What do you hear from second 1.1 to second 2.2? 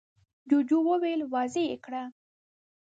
واضح يې کړه!